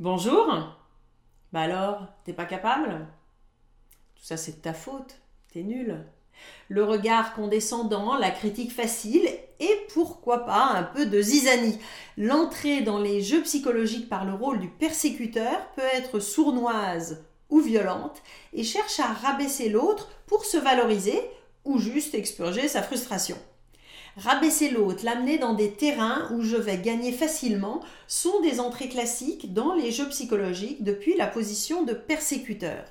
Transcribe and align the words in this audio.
Bonjour 0.00 0.46
Bah 1.52 1.60
alors, 1.60 2.06
t'es 2.24 2.32
pas 2.32 2.46
capable? 2.46 3.06
Tout 4.14 4.24
ça 4.24 4.38
c'est 4.38 4.56
de 4.56 4.62
ta 4.62 4.72
faute, 4.72 5.16
t'es 5.52 5.62
nul. 5.62 6.06
Le 6.70 6.84
regard 6.84 7.34
condescendant, 7.34 8.16
la 8.16 8.30
critique 8.30 8.72
facile 8.72 9.28
et 9.58 9.86
pourquoi 9.92 10.46
pas 10.46 10.68
un 10.68 10.84
peu 10.84 11.04
de 11.04 11.20
zizanie. 11.20 11.78
L'entrée 12.16 12.80
dans 12.80 12.98
les 12.98 13.20
jeux 13.20 13.42
psychologiques 13.42 14.08
par 14.08 14.24
le 14.24 14.32
rôle 14.32 14.60
du 14.60 14.70
persécuteur 14.70 15.68
peut 15.76 15.82
être 15.92 16.18
sournoise 16.18 17.22
ou 17.50 17.60
violente 17.60 18.22
et 18.54 18.64
cherche 18.64 19.00
à 19.00 19.12
rabaisser 19.12 19.68
l'autre 19.68 20.08
pour 20.24 20.46
se 20.46 20.56
valoriser 20.56 21.20
ou 21.66 21.78
juste 21.78 22.14
expurger 22.14 22.68
sa 22.68 22.82
frustration. 22.82 23.36
Rabaisser 24.16 24.70
l'autre, 24.70 25.04
l'amener 25.04 25.38
dans 25.38 25.54
des 25.54 25.70
terrains 25.70 26.28
où 26.32 26.42
je 26.42 26.56
vais 26.56 26.78
gagner 26.78 27.12
facilement 27.12 27.80
sont 28.08 28.40
des 28.40 28.58
entrées 28.58 28.88
classiques 28.88 29.52
dans 29.52 29.74
les 29.74 29.92
jeux 29.92 30.08
psychologiques 30.08 30.82
depuis 30.82 31.16
la 31.16 31.26
position 31.26 31.84
de 31.84 31.92
persécuteur. 31.92 32.84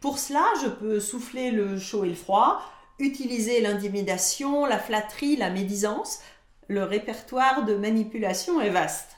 Pour 0.00 0.18
cela, 0.18 0.44
je 0.62 0.68
peux 0.68 1.00
souffler 1.00 1.50
le 1.50 1.78
chaud 1.78 2.04
et 2.04 2.10
le 2.10 2.14
froid, 2.14 2.62
utiliser 2.98 3.60
l'intimidation, 3.60 4.66
la 4.66 4.78
flatterie, 4.78 5.36
la 5.36 5.50
médisance. 5.50 6.20
Le 6.68 6.84
répertoire 6.84 7.64
de 7.64 7.74
manipulation 7.74 8.60
est 8.60 8.70
vaste. 8.70 9.16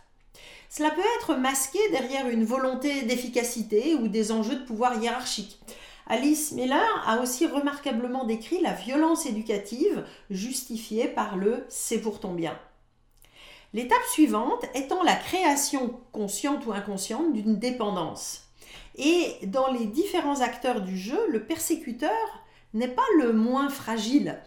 Cela 0.70 0.90
peut 0.90 1.02
être 1.18 1.34
masqué 1.34 1.79
derrière 1.90 2.29
une 2.29 2.45
volonté 2.45 3.02
d'efficacité 3.02 3.95
ou 3.95 4.09
des 4.09 4.32
enjeux 4.32 4.56
de 4.56 4.65
pouvoir 4.65 5.02
hiérarchique. 5.02 5.60
Alice 6.12 6.52
Miller 6.52 7.02
a 7.07 7.23
aussi 7.23 7.47
remarquablement 7.47 8.27
décrit 8.27 8.61
la 8.61 8.75
violence 8.75 9.25
éducative 9.25 10.05
justifiée 10.29 11.09
par 11.09 11.38
le 11.38 11.65
c'est 11.71 12.02
pour 12.02 12.21
ton 12.21 12.35
bien. 12.35 12.55
L'étape 13.73 14.05
suivante 14.11 14.62
étant 14.75 15.02
la 15.05 15.16
création 15.16 15.98
consciente 16.12 16.66
ou 16.66 16.73
inconsciente 16.73 17.33
d'une 17.33 17.59
dépendance. 17.59 18.43
Et 18.97 19.37
dans 19.45 19.73
les 19.73 19.87
différents 19.87 20.43
acteurs 20.43 20.83
du 20.83 20.99
jeu, 20.99 21.19
le 21.30 21.46
persécuteur 21.46 22.13
n'est 22.74 22.88
pas 22.88 23.01
le 23.19 23.32
moins 23.32 23.71
fragile. 23.71 24.38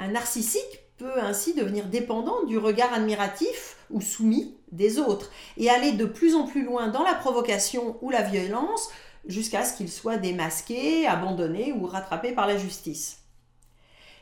Un 0.00 0.08
narcissique 0.08 0.80
peut 0.98 1.20
ainsi 1.20 1.54
devenir 1.54 1.86
dépendant 1.86 2.42
du 2.46 2.58
regard 2.58 2.92
admiratif 2.92 3.76
ou 3.90 4.00
soumis 4.00 4.56
des 4.72 4.98
autres 4.98 5.30
et 5.56 5.70
aller 5.70 5.92
de 5.92 6.04
plus 6.04 6.34
en 6.34 6.48
plus 6.48 6.64
loin 6.64 6.88
dans 6.88 7.04
la 7.04 7.14
provocation 7.14 7.96
ou 8.02 8.10
la 8.10 8.22
violence 8.22 8.90
jusqu'à 9.26 9.64
ce 9.64 9.76
qu'il 9.76 9.90
soit 9.90 10.16
démasqué, 10.16 11.06
abandonné 11.06 11.72
ou 11.72 11.86
rattrapé 11.86 12.32
par 12.32 12.46
la 12.46 12.56
justice. 12.56 13.18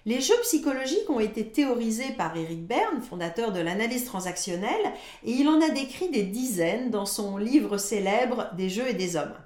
Les 0.07 0.21
jeux 0.21 0.41
psychologiques 0.43 1.11
ont 1.11 1.21
été 1.21 1.47
théorisés 1.47 2.13
par 2.13 2.35
Eric 2.37 2.67
Berne, 2.67 3.03
fondateur 3.03 3.53
de 3.53 3.61
l'analyse 3.61 4.07
transactionnelle, 4.07 4.93
et 5.25 5.33
il 5.33 5.47
en 5.49 5.61
a 5.61 5.69
décrit 5.69 6.09
des 6.09 6.23
dizaines 6.23 6.91
dans 6.91 7.07
son 7.07 7.37
livre 7.37 7.77
célèbre 7.77 8.51
Des 8.57 8.71
jeux 8.71 8.89
et 8.89 8.95
des 8.95 9.17
hommes. 9.17 9.37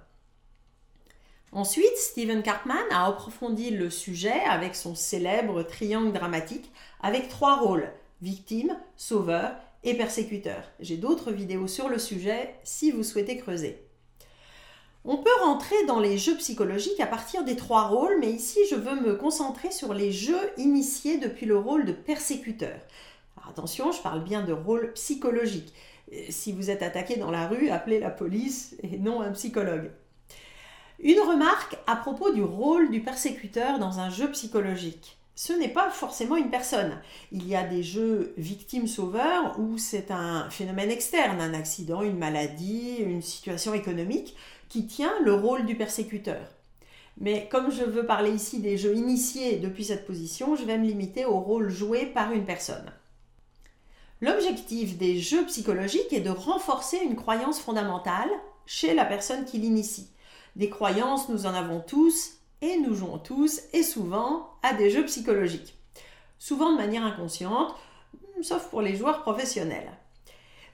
Ensuite, 1.50 1.96
Stephen 1.96 2.42
Cartman 2.42 2.84
a 2.90 3.06
approfondi 3.06 3.70
le 3.70 3.90
sujet 3.90 4.40
avec 4.48 4.74
son 4.74 4.94
célèbre 4.94 5.62
triangle 5.62 6.12
dramatique 6.12 6.70
avec 7.00 7.28
trois 7.28 7.58
rôles 7.58 7.90
victime, 8.22 8.76
sauveur 8.96 9.54
et 9.84 9.94
persécuteur. 9.94 10.64
J'ai 10.80 10.96
d'autres 10.96 11.30
vidéos 11.30 11.68
sur 11.68 11.88
le 11.88 11.98
sujet 11.98 12.54
si 12.64 12.90
vous 12.90 13.02
souhaitez 13.02 13.36
creuser. 13.36 13.83
On 15.06 15.18
peut 15.18 15.28
rentrer 15.42 15.84
dans 15.86 16.00
les 16.00 16.16
jeux 16.16 16.36
psychologiques 16.36 16.98
à 16.98 17.06
partir 17.06 17.44
des 17.44 17.56
trois 17.56 17.88
rôles, 17.88 18.16
mais 18.20 18.30
ici 18.30 18.58
je 18.70 18.74
veux 18.74 18.98
me 18.98 19.14
concentrer 19.16 19.70
sur 19.70 19.92
les 19.92 20.10
jeux 20.10 20.50
initiés 20.56 21.18
depuis 21.18 21.44
le 21.44 21.58
rôle 21.58 21.84
de 21.84 21.92
persécuteur. 21.92 22.78
attention, 23.46 23.92
je 23.92 24.00
parle 24.00 24.24
bien 24.24 24.42
de 24.42 24.54
rôle 24.54 24.94
psychologique. 24.94 25.74
Si 26.30 26.52
vous 26.52 26.70
êtes 26.70 26.82
attaqué 26.82 27.16
dans 27.16 27.30
la 27.30 27.46
rue, 27.46 27.68
appelez 27.68 28.00
la 28.00 28.08
police 28.08 28.76
et 28.82 28.98
non 28.98 29.20
un 29.20 29.32
psychologue. 29.32 29.90
Une 31.00 31.20
remarque 31.20 31.76
à 31.86 31.96
propos 31.96 32.32
du 32.32 32.42
rôle 32.42 32.90
du 32.90 33.02
persécuteur 33.02 33.78
dans 33.78 33.98
un 33.98 34.08
jeu 34.08 34.30
psychologique. 34.30 35.18
Ce 35.34 35.52
n'est 35.52 35.68
pas 35.68 35.90
forcément 35.90 36.36
une 36.36 36.50
personne. 36.50 36.96
Il 37.32 37.46
y 37.46 37.56
a 37.56 37.64
des 37.64 37.82
jeux 37.82 38.32
victimes-sauveurs 38.38 39.58
où 39.58 39.76
c'est 39.76 40.12
un 40.12 40.48
phénomène 40.48 40.90
externe, 40.90 41.40
un 41.40 41.54
accident, 41.54 42.02
une 42.02 42.16
maladie, 42.16 42.98
une 43.00 43.20
situation 43.20 43.74
économique 43.74 44.36
qui 44.74 44.86
tient 44.86 45.14
le 45.20 45.32
rôle 45.32 45.66
du 45.66 45.76
persécuteur. 45.76 46.48
Mais 47.18 47.48
comme 47.48 47.70
je 47.70 47.84
veux 47.84 48.06
parler 48.06 48.32
ici 48.32 48.58
des 48.58 48.76
jeux 48.76 48.96
initiés 48.96 49.58
depuis 49.58 49.84
cette 49.84 50.04
position, 50.04 50.56
je 50.56 50.64
vais 50.64 50.78
me 50.78 50.84
limiter 50.84 51.24
au 51.24 51.38
rôle 51.38 51.70
joué 51.70 52.06
par 52.06 52.32
une 52.32 52.44
personne. 52.44 52.90
L'objectif 54.20 54.98
des 54.98 55.20
jeux 55.20 55.46
psychologiques 55.46 56.12
est 56.12 56.22
de 56.22 56.30
renforcer 56.30 56.96
une 57.04 57.14
croyance 57.14 57.60
fondamentale 57.60 58.28
chez 58.66 58.94
la 58.94 59.04
personne 59.04 59.44
qui 59.44 59.58
l'initie. 59.58 60.08
Des 60.56 60.70
croyances, 60.70 61.28
nous 61.28 61.46
en 61.46 61.54
avons 61.54 61.78
tous 61.78 62.38
et 62.60 62.76
nous 62.78 62.96
jouons 62.96 63.18
tous 63.18 63.60
et 63.74 63.84
souvent 63.84 64.50
à 64.64 64.74
des 64.74 64.90
jeux 64.90 65.04
psychologiques. 65.04 65.78
Souvent 66.40 66.72
de 66.72 66.78
manière 66.78 67.04
inconsciente, 67.04 67.76
sauf 68.42 68.70
pour 68.70 68.82
les 68.82 68.96
joueurs 68.96 69.22
professionnels. 69.22 69.92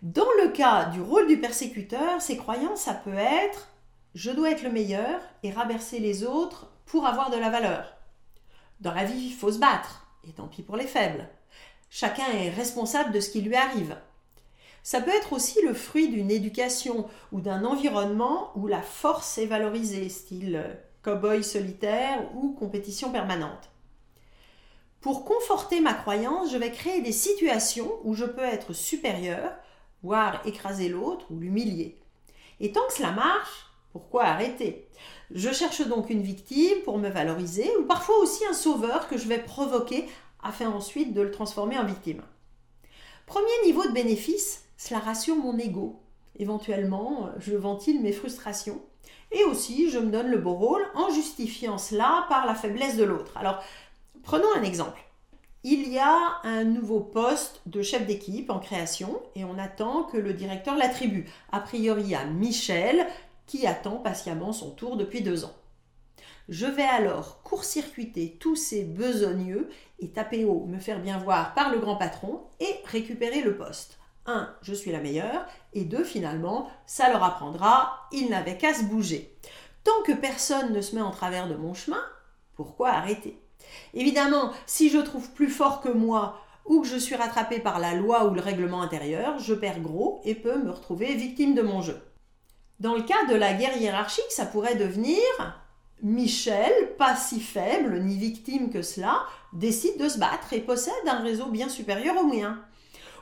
Dans 0.01 0.31
le 0.43 0.49
cas 0.53 0.87
du 0.87 1.03
rôle 1.03 1.27
du 1.27 1.39
persécuteur, 1.39 2.23
ces 2.23 2.39
croyances, 2.39 2.81
ça 2.81 2.95
peut 2.95 3.13
être 3.13 3.69
je 4.15 4.31
dois 4.31 4.51
être 4.51 4.63
le 4.63 4.73
meilleur 4.73 5.21
et 5.43 5.51
rabercer 5.51 6.01
les 6.01 6.25
autres 6.25 6.69
pour 6.87 7.07
avoir 7.07 7.31
de 7.31 7.37
la 7.37 7.51
valeur. 7.51 7.97
Dans 8.81 8.95
la 8.95 9.05
vie, 9.05 9.27
il 9.27 9.35
faut 9.35 9.53
se 9.53 9.59
battre, 9.59 10.07
et 10.29 10.33
tant 10.33 10.49
pis 10.49 10.63
pour 10.63 10.77
les 10.77 10.87
faibles. 10.87 11.29
Chacun 11.91 12.27
est 12.33 12.51
responsable 12.51 13.13
de 13.13 13.21
ce 13.21 13.31
qui 13.31 13.41
lui 13.41 13.55
arrive. 13.55 13.97
Ça 14.83 15.01
peut 15.01 15.15
être 15.15 15.33
aussi 15.33 15.61
le 15.63 15.75
fruit 15.75 16.09
d'une 16.09 16.31
éducation 16.31 17.09
ou 17.33 17.41
d'un 17.41 17.65
environnement 17.65 18.53
où 18.57 18.67
la 18.67 18.83
force 18.83 19.39
est 19.39 19.47
valorisée, 19.47 20.09
style 20.09 20.57
euh, 20.57 20.75
cow-boy 21.03 21.45
solitaire 21.45 22.25
ou 22.35 22.53
compétition 22.53 23.11
permanente. 23.13 23.71
Pour 25.01 25.25
conforter 25.25 25.81
ma 25.81 25.95
croyance, 25.95 26.51
je 26.53 26.57
vais 26.57 26.73
créer 26.73 27.01
des 27.01 27.13
situations 27.13 27.91
où 28.05 28.15
je 28.15 28.25
peux 28.25 28.45
être 28.45 28.73
supérieur, 28.73 29.53
voire 30.03 30.43
écraser 30.47 30.89
l'autre 30.89 31.27
ou 31.31 31.39
l'humilier. 31.39 31.99
Et 32.61 32.73
tant 32.73 32.87
que 32.87 32.95
cela 32.95 33.13
marche, 33.13 33.70
pourquoi 33.93 34.25
arrêter? 34.25 34.89
Je 35.33 35.53
cherche 35.53 35.87
donc 35.87 36.11
une 36.11 36.23
victime 36.23 36.83
pour 36.85 36.99
me 36.99 37.09
valoriser 37.09 37.71
ou 37.79 37.85
parfois 37.85 38.19
aussi 38.19 38.45
un 38.47 38.53
sauveur 38.53 39.09
que 39.09 39.19
je 39.19 39.29
vais 39.29 39.39
provoquer 39.39 40.07
afin 40.43 40.69
ensuite 40.71 41.13
de 41.13 41.21
le 41.21 41.31
transformer 41.31 41.79
en 41.79 41.85
victime. 41.85 42.23
Premier 43.27 43.47
niveau 43.65 43.87
de 43.87 43.93
bénéfice, 43.93 44.65
cela 44.77 44.99
rassure 44.99 45.37
mon 45.37 45.59
ego. 45.59 46.01
Éventuellement, 46.39 47.29
je 47.39 47.55
ventile 47.55 48.01
mes 48.01 48.13
frustrations. 48.13 48.81
Et 49.33 49.45
aussi, 49.45 49.91
je 49.91 49.99
me 49.99 50.11
donne 50.11 50.31
le 50.31 50.39
beau 50.39 50.55
rôle 50.55 50.85
en 50.95 51.11
justifiant 51.11 51.79
cela 51.79 52.27
par 52.29 52.47
la 52.47 52.55
faiblesse 52.55 52.97
de 52.97 53.05
l'autre. 53.05 53.37
Alors, 53.37 53.63
prenons 54.23 54.53
un 54.57 54.63
exemple. 54.63 54.99
Il 55.63 55.89
y 55.89 55.99
a 55.99 56.41
un 56.43 56.65
nouveau 56.65 57.01
poste 57.01 57.61
de 57.67 57.83
chef 57.83 58.07
d'équipe 58.07 58.51
en 58.51 58.59
création 58.59 59.21
et 59.37 59.45
on 59.45 59.59
attend 59.59 60.05
que 60.05 60.17
le 60.17 60.33
directeur 60.33 60.77
l'attribue. 60.77 61.27
A 61.53 61.61
priori 61.61 62.15
à 62.15 62.25
Michel, 62.25 63.07
qui 63.51 63.67
attend 63.67 63.97
patiemment 63.97 64.53
son 64.53 64.71
tour 64.71 64.97
depuis 64.97 65.23
deux 65.23 65.45
ans. 65.45 65.53
Je 66.49 66.67
vais 66.67 66.85
alors 66.85 67.43
court-circuiter 67.43 68.37
tous 68.39 68.55
ces 68.55 68.85
besogneux 68.85 69.69
et 69.99 70.11
taper 70.11 70.45
haut, 70.45 70.67
me 70.67 70.79
faire 70.79 71.01
bien 71.01 71.19
voir 71.19 71.53
par 71.55 71.73
le 71.73 71.81
grand 71.81 71.97
patron 71.97 72.43
et 72.61 72.77
récupérer 72.85 73.41
le 73.41 73.57
poste. 73.57 73.99
1. 74.27 74.55
Je 74.63 74.73
suis 74.73 74.93
la 74.93 75.01
meilleure. 75.01 75.47
Et 75.73 75.85
2. 75.85 76.05
Finalement, 76.05 76.69
ça 76.87 77.11
leur 77.11 77.25
apprendra, 77.25 78.07
ils 78.13 78.31
n'avaient 78.31 78.57
qu'à 78.57 78.73
se 78.73 78.85
bouger. 78.85 79.37
Tant 79.83 80.03
que 80.07 80.13
personne 80.13 80.73
ne 80.73 80.81
se 80.81 80.95
met 80.95 81.03
en 81.03 81.11
travers 81.11 81.49
de 81.49 81.57
mon 81.57 81.75
chemin, 81.75 82.05
pourquoi 82.55 82.91
arrêter? 82.91 83.43
Évidemment, 83.95 84.53
si 84.65 84.91
je 84.91 84.99
trouve 84.99 85.29
plus 85.33 85.51
fort 85.51 85.81
que 85.81 85.89
moi 85.89 86.41
ou 86.67 86.83
que 86.83 86.87
je 86.87 86.97
suis 86.97 87.17
rattrapé 87.17 87.59
par 87.59 87.81
la 87.81 87.95
loi 87.95 88.27
ou 88.27 88.35
le 88.35 88.41
règlement 88.41 88.83
intérieur, 88.83 89.41
je 89.41 89.55
perds 89.55 89.81
gros 89.81 90.21
et 90.23 90.37
peux 90.37 90.63
me 90.63 90.71
retrouver 90.71 91.17
victime 91.17 91.57
de 91.57 91.63
mon 91.63 91.83
jeu. 91.83 92.01
Dans 92.81 92.95
le 92.95 93.03
cas 93.03 93.27
de 93.29 93.35
la 93.35 93.53
guerre 93.53 93.77
hiérarchique, 93.77 94.31
ça 94.31 94.47
pourrait 94.47 94.75
devenir 94.75 95.19
Michel, 96.03 96.73
pas 96.97 97.15
si 97.15 97.39
faible 97.39 98.01
ni 98.01 98.17
victime 98.17 98.71
que 98.71 98.81
cela, 98.81 99.21
décide 99.53 99.99
de 99.99 100.09
se 100.09 100.19
battre 100.19 100.55
et 100.55 100.61
possède 100.61 100.95
un 101.07 101.21
réseau 101.21 101.51
bien 101.51 101.69
supérieur 101.69 102.17
au 102.17 102.25
mien. 102.25 102.59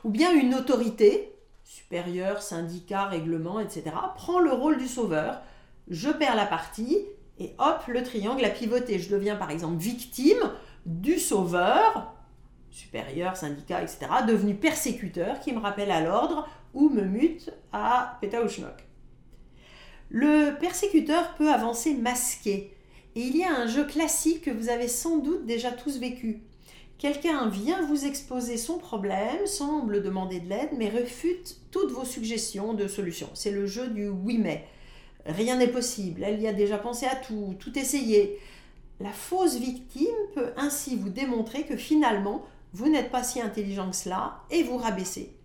Ou 0.05 0.11
bien 0.11 0.33
une 0.33 0.55
autorité, 0.55 1.35
supérieure, 1.65 2.41
syndicat, 2.41 3.05
règlement, 3.05 3.59
etc., 3.59 3.83
prend 4.15 4.39
le 4.39 4.53
rôle 4.53 4.77
du 4.77 4.87
sauveur. 4.87 5.41
Je 5.89 6.09
perds 6.09 6.37
la 6.37 6.45
partie 6.45 7.05
et 7.37 7.53
hop, 7.59 7.83
le 7.87 8.01
triangle 8.03 8.45
a 8.45 8.49
pivoté. 8.49 8.97
Je 8.97 9.09
deviens 9.09 9.35
par 9.35 9.51
exemple 9.51 9.77
victime 9.77 10.51
du 10.85 11.19
sauveur, 11.19 12.13
supérieur, 12.71 13.35
syndicat, 13.35 13.81
etc., 13.81 14.07
devenu 14.25 14.55
persécuteur 14.55 15.41
qui 15.41 15.51
me 15.51 15.59
rappelle 15.59 15.91
à 15.91 15.99
l'ordre 15.99 16.47
ou 16.73 16.87
me 16.87 17.01
mute 17.01 17.51
à 17.73 18.17
Pétaouchnok. 18.21 18.88
Le 20.09 20.57
persécuteur 20.59 21.35
peut 21.35 21.51
avancer 21.51 21.93
masqué. 21.93 22.71
Et 23.15 23.21
il 23.21 23.37
y 23.37 23.43
a 23.43 23.53
un 23.53 23.67
jeu 23.67 23.85
classique 23.85 24.41
que 24.41 24.51
vous 24.51 24.69
avez 24.69 24.87
sans 24.87 25.17
doute 25.17 25.45
déjà 25.45 25.71
tous 25.71 25.97
vécu. 25.97 26.41
Quelqu'un 26.97 27.47
vient 27.47 27.81
vous 27.85 28.05
exposer 28.05 28.57
son 28.57 28.77
problème, 28.77 29.45
semble 29.45 30.03
demander 30.03 30.39
de 30.39 30.49
l'aide, 30.49 30.71
mais 30.77 30.89
refute 30.89 31.57
toutes 31.71 31.91
vos 31.91 32.05
suggestions 32.05 32.73
de 32.73 32.87
solutions. 32.87 33.29
C'est 33.33 33.51
le 33.51 33.67
jeu 33.67 33.87
du 33.87 34.09
oui 34.09 34.37
mais. 34.37 34.65
Rien 35.25 35.57
n'est 35.57 35.67
possible, 35.67 36.23
elle 36.23 36.41
y 36.41 36.47
a 36.47 36.53
déjà 36.53 36.77
pensé 36.77 37.05
à 37.05 37.15
tout, 37.15 37.55
tout 37.59 37.77
essayé. 37.77 38.39
La 38.99 39.11
fausse 39.11 39.57
victime 39.57 40.07
peut 40.33 40.51
ainsi 40.57 40.95
vous 40.95 41.09
démontrer 41.09 41.63
que 41.63 41.77
finalement, 41.77 42.45
vous 42.73 42.89
n'êtes 42.89 43.11
pas 43.11 43.23
si 43.23 43.39
intelligent 43.41 43.89
que 43.89 43.95
cela 43.95 44.41
et 44.49 44.63
vous 44.63 44.77
rabaisser. 44.77 45.38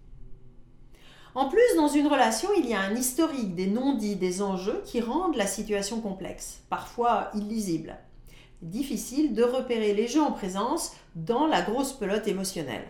En 1.34 1.48
plus, 1.48 1.76
dans 1.76 1.88
une 1.88 2.06
relation, 2.06 2.48
il 2.56 2.66
y 2.66 2.74
a 2.74 2.80
un 2.80 2.94
historique 2.94 3.56
des 3.56 3.66
non-dits, 3.66 4.14
des 4.14 4.40
enjeux 4.40 4.82
qui 4.84 5.00
rendent 5.00 5.34
la 5.34 5.48
situation 5.48 6.00
complexe, 6.00 6.60
parfois 6.70 7.30
illisible. 7.34 7.96
Difficile 8.62 9.34
de 9.34 9.42
repérer 9.42 9.94
les 9.94 10.06
jeux 10.06 10.22
en 10.22 10.30
présence 10.30 10.92
dans 11.16 11.46
la 11.46 11.60
grosse 11.60 11.92
pelote 11.92 12.28
émotionnelle. 12.28 12.86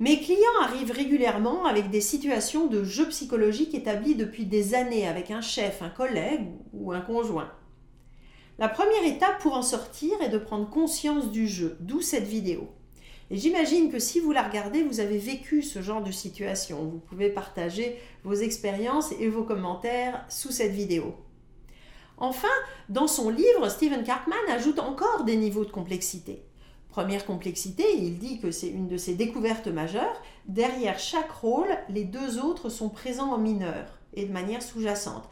Mes 0.00 0.18
clients 0.18 0.38
arrivent 0.62 0.90
régulièrement 0.90 1.66
avec 1.66 1.90
des 1.90 2.00
situations 2.00 2.66
de 2.66 2.82
jeux 2.82 3.08
psychologiques 3.08 3.74
établies 3.74 4.16
depuis 4.16 4.44
des 4.44 4.74
années 4.74 5.06
avec 5.06 5.30
un 5.30 5.40
chef, 5.40 5.82
un 5.82 5.90
collègue 5.90 6.48
ou 6.72 6.90
un 6.90 7.00
conjoint. 7.00 7.52
La 8.58 8.68
première 8.68 9.04
étape 9.04 9.38
pour 9.40 9.54
en 9.54 9.62
sortir 9.62 10.20
est 10.20 10.30
de 10.30 10.38
prendre 10.38 10.68
conscience 10.68 11.30
du 11.30 11.46
jeu, 11.46 11.76
d'où 11.80 12.00
cette 12.00 12.26
vidéo. 12.26 12.70
Et 13.30 13.36
j'imagine 13.36 13.92
que 13.92 14.00
si 14.00 14.18
vous 14.18 14.32
la 14.32 14.42
regardez, 14.42 14.82
vous 14.82 14.98
avez 14.98 15.18
vécu 15.18 15.62
ce 15.62 15.82
genre 15.82 16.02
de 16.02 16.10
situation. 16.10 16.84
Vous 16.84 16.98
pouvez 16.98 17.28
partager 17.30 17.96
vos 18.24 18.34
expériences 18.34 19.12
et 19.20 19.28
vos 19.28 19.44
commentaires 19.44 20.24
sous 20.28 20.50
cette 20.50 20.72
vidéo. 20.72 21.14
Enfin, 22.18 22.48
dans 22.88 23.06
son 23.06 23.30
livre, 23.30 23.68
Stephen 23.68 24.02
Karpman 24.02 24.36
ajoute 24.50 24.80
encore 24.80 25.24
des 25.24 25.36
niveaux 25.36 25.64
de 25.64 25.70
complexité. 25.70 26.42
Première 26.90 27.24
complexité, 27.24 27.84
il 27.96 28.18
dit 28.18 28.40
que 28.40 28.50
c'est 28.50 28.68
une 28.68 28.88
de 28.88 28.96
ses 28.96 29.14
découvertes 29.14 29.68
majeures. 29.68 30.20
Derrière 30.46 30.98
chaque 30.98 31.30
rôle, 31.30 31.68
les 31.88 32.04
deux 32.04 32.40
autres 32.40 32.68
sont 32.68 32.88
présents 32.88 33.32
en 33.32 33.38
mineur 33.38 33.86
et 34.12 34.24
de 34.24 34.32
manière 34.32 34.60
sous-jacente. 34.60 35.28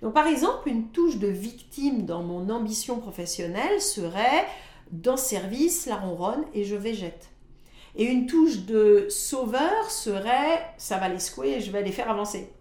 Donc 0.00 0.14
par 0.14 0.26
exemple, 0.26 0.68
une 0.68 0.88
touche 0.88 1.18
de 1.18 1.28
victime 1.28 2.06
dans 2.06 2.22
mon 2.22 2.48
ambition 2.48 2.98
professionnelle 2.98 3.82
serait 3.82 4.46
dans 4.90 5.16
service, 5.16 5.86
la 5.86 5.96
ronronne 5.96 6.44
et 6.54 6.64
je 6.64 6.76
végète. 6.76 7.30
Et 7.96 8.04
une 8.04 8.26
touche 8.26 8.60
de 8.60 9.06
sauveur 9.08 9.90
serait 9.90 10.74
ça 10.78 10.98
va 10.98 11.08
les 11.08 11.18
secouer 11.18 11.54
et 11.54 11.60
je 11.60 11.70
vais 11.70 11.82
les 11.82 11.92
faire 11.92 12.10
avancer. 12.10 12.52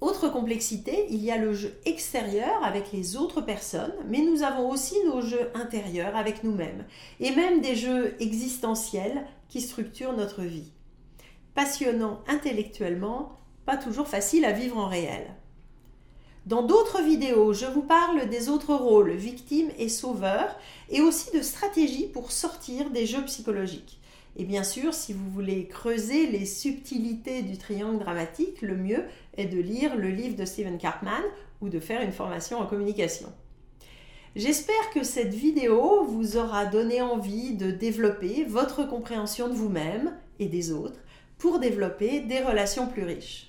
Autre 0.00 0.28
complexité, 0.28 1.06
il 1.10 1.24
y 1.24 1.32
a 1.32 1.38
le 1.38 1.52
jeu 1.52 1.76
extérieur 1.84 2.62
avec 2.62 2.92
les 2.92 3.16
autres 3.16 3.40
personnes, 3.40 3.92
mais 4.06 4.20
nous 4.20 4.44
avons 4.44 4.70
aussi 4.70 4.94
nos 5.04 5.20
jeux 5.20 5.50
intérieurs 5.54 6.14
avec 6.14 6.44
nous-mêmes, 6.44 6.84
et 7.18 7.32
même 7.32 7.60
des 7.60 7.74
jeux 7.74 8.14
existentiels 8.20 9.26
qui 9.48 9.60
structurent 9.60 10.16
notre 10.16 10.42
vie. 10.42 10.70
Passionnant 11.54 12.20
intellectuellement, 12.28 13.38
pas 13.66 13.76
toujours 13.76 14.06
facile 14.06 14.44
à 14.44 14.52
vivre 14.52 14.78
en 14.78 14.86
réel. 14.86 15.34
Dans 16.48 16.62
d'autres 16.62 17.02
vidéos, 17.02 17.52
je 17.52 17.66
vous 17.66 17.82
parle 17.82 18.26
des 18.30 18.48
autres 18.48 18.74
rôles, 18.74 19.10
victimes 19.10 19.68
et 19.78 19.90
sauveurs, 19.90 20.58
et 20.88 21.02
aussi 21.02 21.30
de 21.36 21.42
stratégies 21.42 22.06
pour 22.06 22.32
sortir 22.32 22.88
des 22.88 23.04
jeux 23.04 23.22
psychologiques. 23.26 24.00
Et 24.34 24.44
bien 24.44 24.64
sûr, 24.64 24.94
si 24.94 25.12
vous 25.12 25.28
voulez 25.28 25.66
creuser 25.66 26.26
les 26.26 26.46
subtilités 26.46 27.42
du 27.42 27.58
triangle 27.58 27.98
dramatique, 27.98 28.62
le 28.62 28.78
mieux 28.78 29.04
est 29.36 29.44
de 29.44 29.58
lire 29.60 29.94
le 29.94 30.08
livre 30.08 30.36
de 30.36 30.46
Stephen 30.46 30.78
Karpman 30.78 31.22
ou 31.60 31.68
de 31.68 31.80
faire 31.80 32.00
une 32.00 32.12
formation 32.12 32.56
en 32.56 32.64
communication. 32.64 33.30
J'espère 34.34 34.88
que 34.94 35.02
cette 35.02 35.34
vidéo 35.34 36.04
vous 36.04 36.38
aura 36.38 36.64
donné 36.64 37.02
envie 37.02 37.56
de 37.56 37.70
développer 37.70 38.44
votre 38.44 38.88
compréhension 38.88 39.48
de 39.48 39.54
vous-même 39.54 40.16
et 40.38 40.46
des 40.46 40.72
autres 40.72 41.00
pour 41.36 41.58
développer 41.58 42.20
des 42.20 42.40
relations 42.40 42.86
plus 42.86 43.04
riches. 43.04 43.48